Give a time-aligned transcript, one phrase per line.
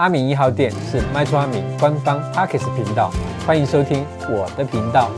[0.00, 3.10] 阿明一号店是卖厝阿明官方 Podcast 频道，
[3.46, 5.10] 欢迎收听我的频道。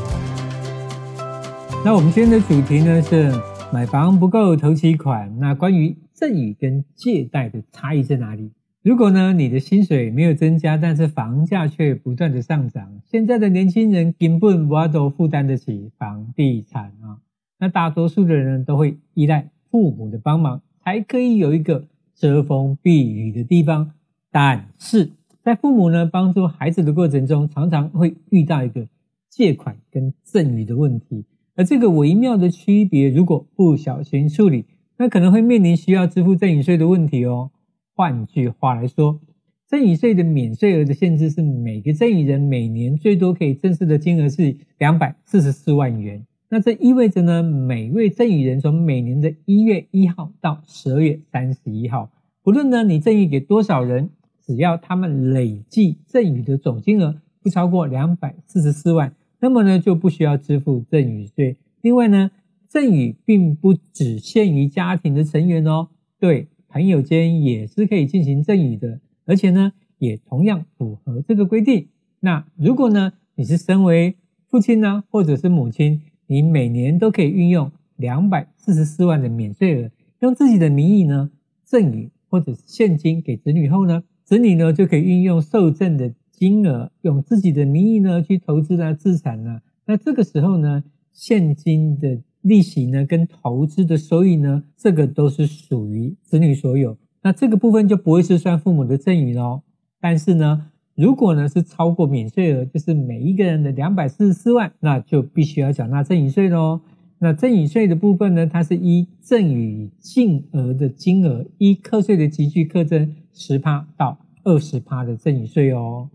[1.85, 3.33] 那我们今天的主题呢是
[3.73, 8.51] 买房不够头期款，那关于赠与跟借贷的差异在哪里？
[8.83, 17.23] 如果呢你的薪水没有增加，但是房价却不断的上涨，现在的年轻人根本无法都负担得起房地产啊。
[17.61, 21.85] 那大多数的人都会依赖父母的帮忙，才可以有一个
[22.17, 23.93] 遮风避雨的地方。
[24.33, 25.11] 但是
[25.43, 28.89] 在父母呢帮助孩子的过程中，常常会遇到一个
[29.29, 31.25] 借款跟赠与的问题。
[31.55, 34.65] 而这个微妙的区别，如果不小心处理，
[34.97, 37.51] 那可能会面临需要支付赠与税的问题哦。
[37.95, 39.21] 换句话来说，
[39.67, 46.25] 赠与税的免税额的限制是每个赠与人每年最多可以征收的金额是两百四十四万元。
[46.49, 52.11] 那这意味着呢，每位赠与人从每年的一月一号到十二月三十一号，
[52.43, 54.11] 不论呢你赠与给多少人，
[54.45, 59.15] 只要他们累计赠与的总金额不超过两百四十四万。
[59.41, 61.57] 那么呢，就不需要支付赠与税。
[61.81, 62.31] 另外呢，
[62.69, 65.89] 赠与并不只限于家庭的成员哦，
[66.21, 71.89] 对，朋友间也是可以进行赠与的，而且呢，也同样符合这个规定。
[72.21, 74.15] 那如果呢，你是身为
[74.47, 81.31] 父亲呢，或者是母亲，你每年都可以运用两百四十四万的免税额，用自己的名义呢
[81.65, 86.15] 赠与或者是现金给子女后呢，子女呢就可以运用受赠的。
[86.31, 99.63] 金额用自己的名义呢去投资了资产呢，那这个时候呢，现金的利息呢跟投资的收益呢，这个都是属于子女所有，那这个部分就不会是算父母的赠与喽。
[100.01, 106.81] 但是呢，如果呢是超过免税额，就是每一个人的两百四十四万，那就必须要缴纳赠与税喽。
[107.25, 116.11] 那赠与税的部分呢，它是依赠与净额的金额，依课税的集聚课征十趴到二十趴的赠与税哦。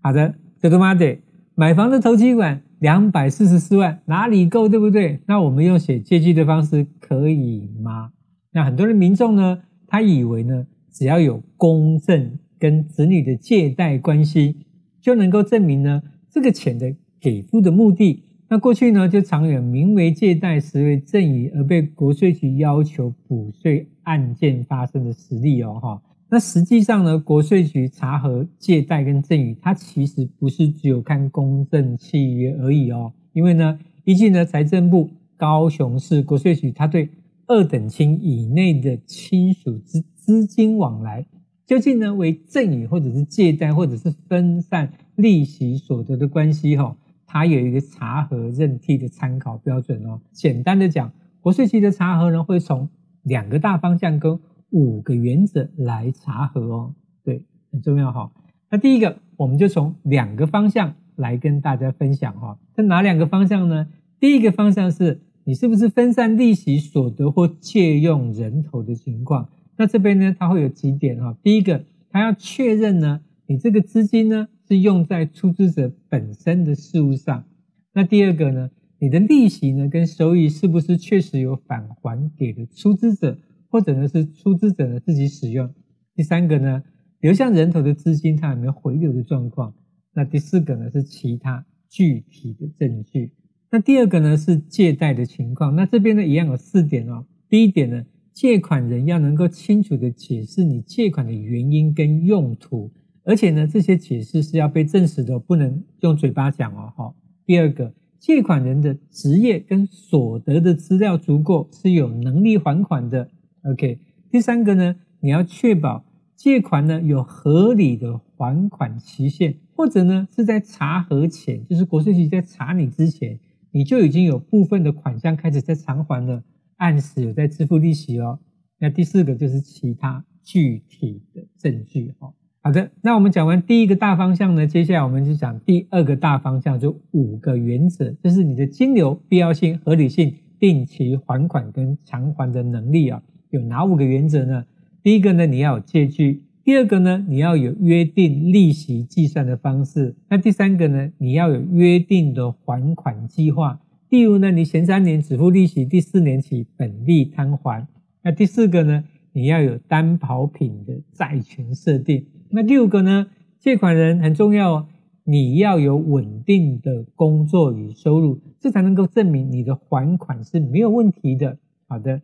[0.00, 1.18] 好的，这个妈的，
[1.56, 5.18] 买房的头期款两百四十四万哪里够，对不对？
[5.26, 8.12] 那我们用写借据的方式可以吗？
[8.52, 14.54] 那很多的民众呢，他以为呢，只要有公证跟子女的借贷关系，
[15.00, 18.22] 就能够证明呢这个钱的给付的目的。
[18.48, 26.02] 那过去呢，就常有名为借贷实为赠与而被国税局要求补税案件发生的实例哦，哈。
[26.28, 33.12] 那实际上呢，国税局查核借贷跟赠与，它其实不是只有看公证契约而已哦。
[33.32, 37.08] 因为呢，依据呢财政部高雄市国税局，它对
[37.46, 41.26] 二等亲以内的亲属之资金往来，
[41.66, 46.96] 究竟呢为赠与或者是借贷或者是分散利息所得的关系哈，
[47.38, 50.18] 它有一个查核认定的参考标准哦。
[50.32, 52.88] 简单的讲，国税局的查核呢会从
[53.24, 58.32] 两个大方向跟五个原则来查核哦，对，很重要哈。
[58.70, 62.58] 那第一个，我们就从两个方向来跟大家分享哈。
[62.74, 63.86] 这哪两个方向呢？
[64.18, 69.50] 第一个方向是你是不是分散利息所得或借用人头的情况。
[69.76, 71.36] 那这边呢，它会有几点哈。
[71.42, 77.44] 第一个，它要确认呢，你这个资金呢是用在出资者本身的事务上。
[77.92, 83.38] 那第二个呢，你的利息呢跟收益是不是确实有返还给了出资者？
[83.68, 85.74] 或者呢是出资者呢自己使用，
[86.14, 86.82] 第三个呢
[87.20, 89.74] 流向人头的资金它有没有回流的状况？
[90.14, 93.32] 那第四个呢是其他具体的证据。
[93.70, 95.74] 那第二个呢是借贷的情况。
[95.74, 97.26] 那这边呢一样有四点哦。
[97.48, 102.92] 第一点呢，借款人要能够清楚的解释你借款的原因跟用途，
[103.26, 106.92] 而且呢这些解释是要被证实的，不能用嘴巴讲哦。
[106.96, 107.14] 哈。
[107.44, 113.28] 第二个，借款人的职业跟所得的资料足够，是有能力还款的。
[113.62, 113.98] OK，
[114.30, 116.04] 第三个呢，你要确保
[116.36, 123.40] 借款呢有合理的还款期限，或者呢是在查核前，就是国税局在查你之前，
[123.72, 126.44] 你就已经有部分的款项开始在偿还了，
[126.76, 128.38] 按时有在支付利息哦。
[128.78, 132.34] 那第四个就是其他具体的证据哦。
[132.66, 143.22] 好的，那我们讲完第一个大方向呢，接下来我们就讲第二个大方向，就五个原则，就是你的金流必要性、合理性、定期还款跟偿还的能力啊。
[143.50, 144.64] 有哪五个原则呢？
[145.00, 153.78] 第一个呢，你要有借据；第二个呢，你要有约定利息计算的方式；那第三个呢，你要有约定的还款计划；
[154.10, 157.86] 第五呢，你前三年只付利息，第四年起本利摊还；
[158.24, 163.26] 那第四个呢，你要有担保品的债权设定；那第五个呢，
[163.58, 164.86] 借款人很重要哦，
[165.24, 171.58] 你要有稳定的工作与收入，这才能够证明你的还款是没有问题的。
[171.88, 172.22] 好的。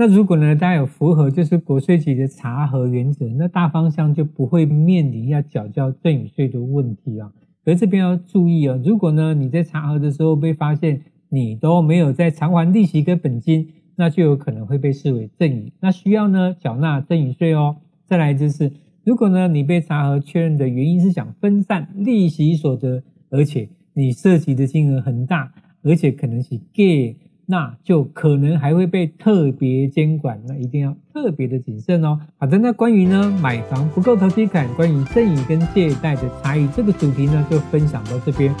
[0.00, 7.32] 那如果呢，大家有符合就是国税局的查核原则，那大方向就不会面临要缴交赠与税的问题啊。
[7.64, 17.78] 可是这边要注意啊，如果呢你在查核的时候被发现你都没有在偿还利息跟本金，那就有可能会被视为赠与，那需要呢缴纳赠与税哦。
[18.06, 18.70] 再来就是，
[19.08, 25.50] 如果呢你被查核确认的原因是想分散利息所得，而且你涉及的金额很大，
[25.82, 27.16] 而且可能是 gay。
[27.46, 32.20] 那就可能还会被特别监管，那一定要特别的谨慎哦。
[32.36, 38.54] 好的，那关于呢买房不够头期款，关于赠与跟借贷的差异这个主题呢，就分享到这边。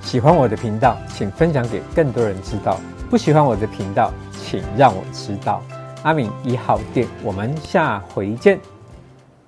[0.00, 2.80] 喜欢我的频道，请分享给更多人知道；
[3.10, 5.60] 不喜欢我的频道，请让我知道。
[6.04, 8.77] 阿明一号店，我们下回见。